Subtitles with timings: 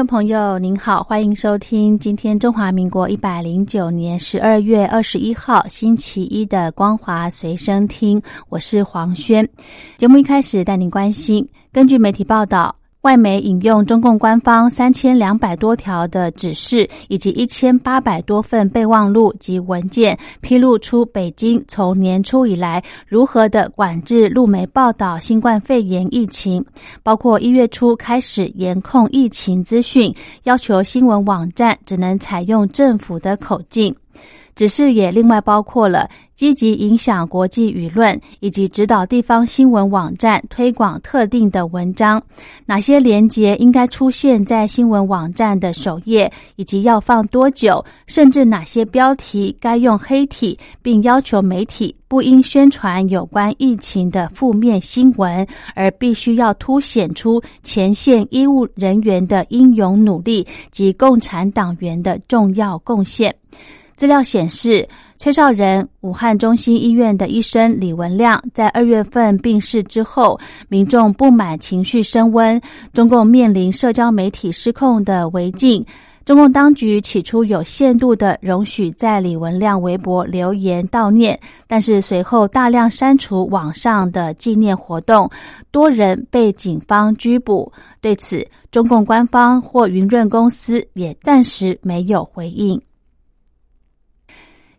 [0.00, 8.18] 众朋友您好，欢迎收听今天中华民国一百零九年十二月二十一号星期一的光华随身听，
[8.48, 9.46] 我是黄轩。
[9.98, 12.74] 节目一开始带您关心，根据媒体报道。
[13.02, 26.62] 外媒引用中共官方三千两百多条的指示，以及一千八百多份备忘录及文件，披露出北京从年初以来如何的管制路媒报道新冠肺炎疫情，
[27.02, 33.96] 包括一月初开始严控疫情资讯，要求新闻网站只能采用政府的口径。
[34.54, 42.22] 只是也另外包括了积极影响国际舆论，以及指导地方新闻网站推广特定的文章，
[42.64, 63.34] 哪些连接应该出现在新闻网站的首页，以及要放多久，甚至哪些标题该用黑体，并要求媒体不应宣传有关疫情的负面新闻，而必须要凸显出前线医务人员的英勇努力及共产党员的重要贡献。
[64.00, 72.58] 资料显示，崔少仁武汉中心医院的医生李文亮在二月份病逝之后，民众不满情绪升温，
[72.94, 75.84] 中共面临社交媒体失控的违禁。
[76.24, 85.28] 中共当局起初有限度的容许在李文亮微博留言悼念，但是随后大量删除网上的纪念活动，
[85.70, 87.70] 多人被警方拘捕。
[88.00, 92.80] 对此，中共官方或云润公司也暂时没有回应。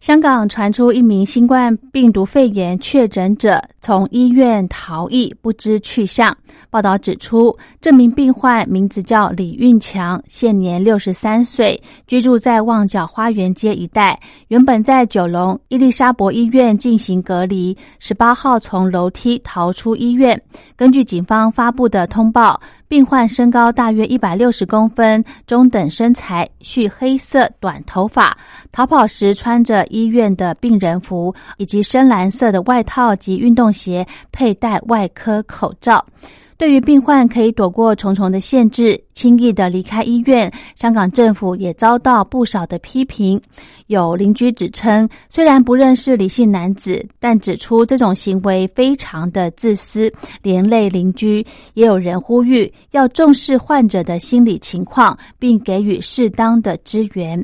[0.00, 6.34] 香港传出一名新冠病毒肺炎确诊者从医院逃逸，不知去向。
[6.70, 14.18] 报道指出，这名病患名字叫李运强，现年六十三岁，居住在旺角花园街一带。
[14.48, 20.40] 原本在九龙伊丽莎白医院进行隔离，十八号从楼梯逃出医院。
[20.76, 22.58] 根据警方发布的通报。
[22.90, 28.36] 病患身高大约一百六十公分，中等身材，蓄黑色短头发。
[28.72, 36.04] 逃跑时穿着医院的病人服以及深蓝色的外套及运动鞋，佩戴外科口罩。
[36.60, 43.40] 对于病患可以躲过重重的限制，轻易的离开医院，香港政府也遭到不少的批评。
[43.86, 50.12] 有邻居指称，虽然不认识李姓男子，但指出这种行为非常的自私，
[50.42, 51.42] 连累邻居。
[51.72, 57.42] 也有人呼吁要重视患者的心理情况，并给予适当的支援。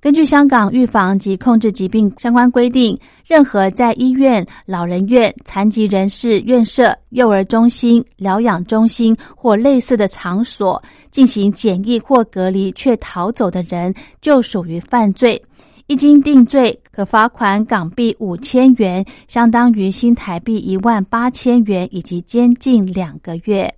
[0.00, 15.42] 根据香港预防及控制疾病相关规定，任何在医院、老人院、残疾人士院舍、幼儿中心、疗养中心或类似的场所进行检疫或隔离却逃走的人，就属于犯罪。
[15.88, 23.74] 一经定罪，可罚款港币五千元，相当于新台币一万八千元，以及监禁两个月。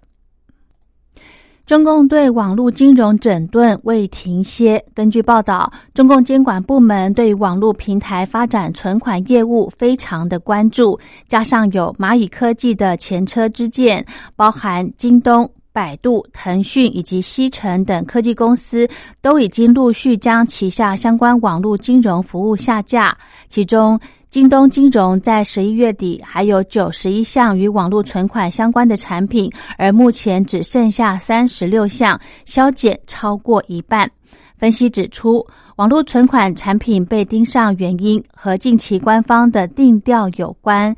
[1.71, 4.85] 中共对网络金融整顿未停歇。
[4.93, 10.99] 根据报道，中共监管部门对网络平台发展存款业务非常的关注，
[11.29, 14.05] 加上有蚂蚁科技的前车之鉴，
[14.35, 18.89] 包含京东、百度、腾讯以及西城等科技公司，
[19.23, 23.17] 都已经陆续将旗下相关网络金融服务下架，
[23.49, 23.97] 其中。
[24.31, 34.09] 京东金融在十一月底还有九十一项与网络存款相关的产品，而目前只剩下三十六项，削减超过一半。
[34.57, 40.95] 分析指出，网络存款产品被盯上原因和近期官方的定调有关。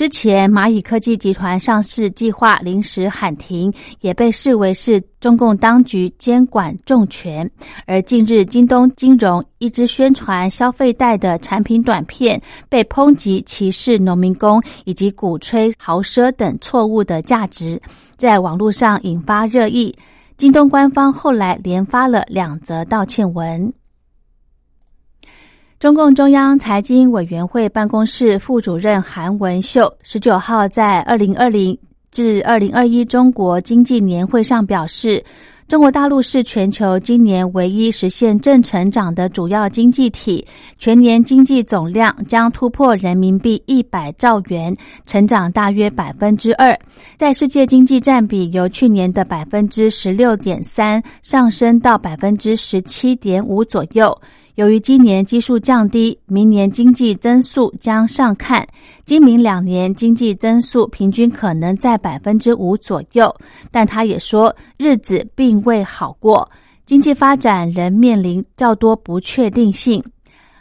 [0.00, 7.50] 之前蚂蚁科技集团上市计划临时喊停，也被视为是中共当局监管重拳。
[7.84, 17.78] 而近日京东金融一支宣传消费贷的产品短片，被抨击歧视农民工以及鼓吹豪奢等错误的价值，
[18.16, 19.94] 在网络上引发热议。
[20.38, 23.70] 京东官方后来连发了两则道歉文。
[25.80, 31.76] 中共中央财经委员会办公室副主任韩文秀十九号在二零二零
[32.10, 35.24] 至二零二一中国经济年会上表示，
[35.68, 40.46] 中国大陆是全球今年唯一实现正成长的主要经济体，
[40.76, 46.78] 全年经济总量将突破人民币一百兆元，成长大约百分之二，
[47.16, 54.14] 在世界经济占比由去年的百分之十六点三上升到百分之十七点五左右。
[54.60, 58.68] 由于今年基数降低，明年经济增速将上看，
[59.06, 63.34] 今明两年经济增速平均可能在百分之五左右。
[63.70, 66.46] 但他也说，日子并未好过，
[66.84, 70.04] 经济发展仍面临较多不确定性。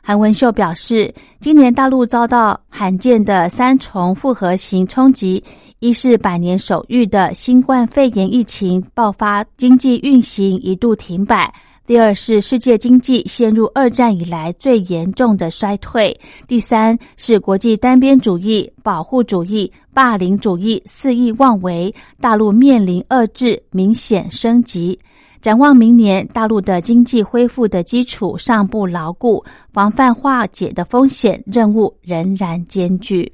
[0.02, 5.44] 韩文秀表示，今年大陆遭到罕见的三重复合型冲击：
[5.80, 11.54] 一是百年首遇的新冠肺炎疫情爆发，经济运行一度停摆。
[11.90, 16.16] 第二是世界经济陷入二战以来最严重的衰退，
[16.48, 21.92] 第三是国际单边主义、保护主义、霸凌主义肆意妄为，
[22.22, 25.00] 大陆面临遏制明显升级。
[25.42, 29.44] 展望明年，大陆的经济恢复的基础尚不牢固，
[29.74, 33.34] 防范化解的风险任务仍然艰巨。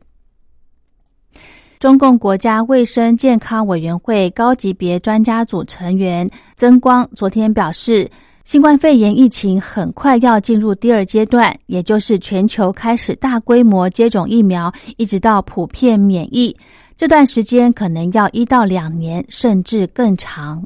[1.78, 8.10] 中共国家卫生健康委员会高级别专家组成员曾光昨天表示。
[8.46, 16.56] 新冠肺炎疫情很快要进入第二阶段，也就是全球开始大规模接种疫苗，一直到普遍免疫。
[16.96, 20.64] 这段时间可能要一到两年，甚至更长。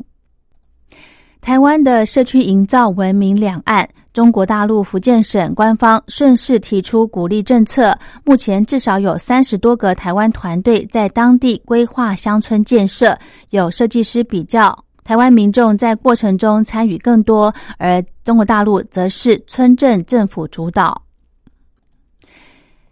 [1.39, 13.17] 台湾的社区营造闻名两岸，中国大陆福建省官方顺势提出鼓励政策，目前至少有三十多个台湾团队在当地规划乡村建设，
[13.51, 14.77] 有设计师比较。
[15.09, 21.01] 台湾民众在过程中参与更多，而中国大陆则是村镇政府主导。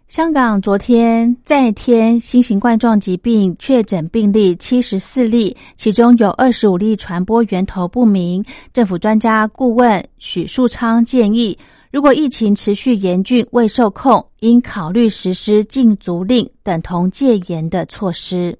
[0.08, 8.44] 香港昨天再添新型冠状疾病确诊病例七十四例，其中有二十五例传播源头不明。
[8.72, 11.56] 政府专家顾问许树昌建议，
[11.92, 18.58] 如果疫情持续严峻未受控，应考虑实施禁足令等同戒严的措施。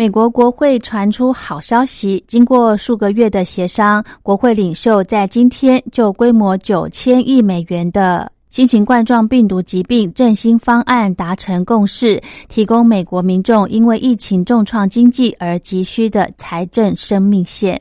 [0.00, 12.18] 美国国会传出好消息，经过数个月的协商，国会领袖在今天就规模九千亿美元的新型冠状病毒疾病振兴方案达成共识，
[12.48, 17.78] 提供美国民众因为疫情重创经济而急需的财政生命线。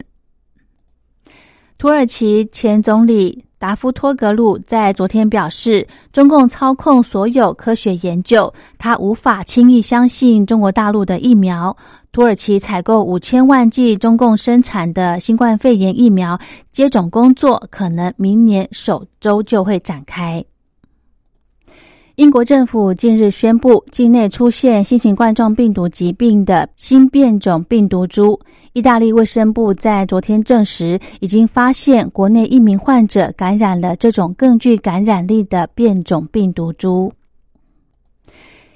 [1.77, 3.45] 土耳其前总理。
[3.59, 11.75] 达夫托格鲁在昨天表示，中共操控所有科学研究，他无法轻易相信中国大陆的疫苗。
[12.13, 16.39] 土耳其采购五千万剂中共生产的新冠肺炎疫苗，
[16.71, 20.43] 接种工作可能明年首周就会展开。
[22.19, 28.37] 英国政府近日宣布，境内出现新型冠状病毒疾病的新变种病毒株。
[28.73, 37.09] 意大利卫生部在昨天证实，已经发现国内一名患者感染了这种更具感染力的变种病毒株。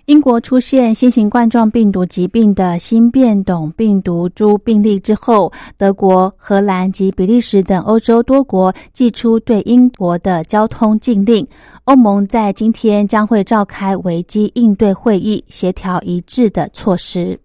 [0.07, 11.47] 英国出现新型冠状病毒疾病的新变种病毒株病例之后，德国、荷兰及比利时等欧洲多国寄出对英国的交通禁令。
[11.85, 17.39] 欧盟在今天将会召开危机应对会议，协调一致的措施。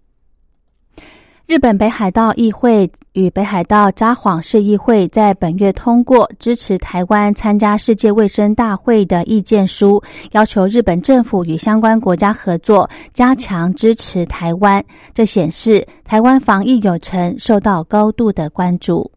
[1.48, 9.98] 日本北海道议会与北海道札幌市议会在本月通过支持台湾参加世界卫生大会的意见书，
[10.32, 14.84] 要求日本政府与相关国家合作，加强支持台湾。
[15.14, 19.10] 这显示台湾防疫有成，受到高度的关注。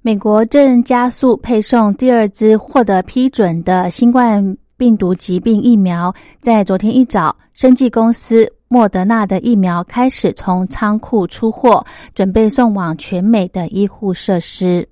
[0.00, 8.50] 美国正加速配送第二支获得批准的新冠病毒疾病疫苗，在昨天一早，生技公司。
[8.74, 14.88] 莫德纳的疫苗开始从仓库出货，准备送往全美的医护设施。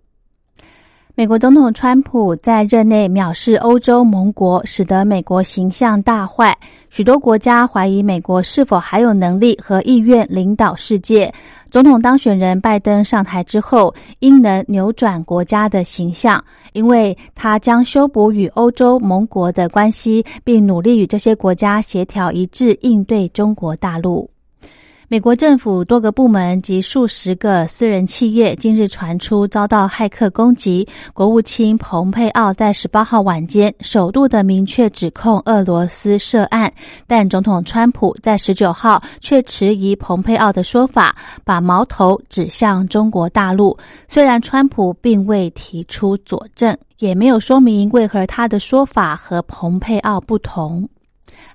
[1.16, 6.56] 美国总统川普在任内藐视欧洲盟国，使得美国形象大坏。
[6.90, 11.34] 许多国家怀疑美国是否还有能力和意愿领导世界。
[11.72, 24.28] 总统当选人拜登上台之后，应能扭转国家的形象，因为他将修补与欧洲盟国的关系，并努力与这些国家协调一致应对中国大陆。
[25.12, 30.88] 美国政府多个部门及数十个私人企业近日传出遭到骇客攻击。
[31.12, 36.72] 国务卿蓬佩奥在十八号晚间首度的明确指控俄罗斯涉案，
[37.06, 41.14] 但总统川普在十九号却迟疑蓬佩奥的说法，
[41.44, 43.76] 把矛头指向中国大陆。
[44.08, 50.88] 虽然川普并未提出佐证，也没有说明为何他的说法和蓬佩奥不同。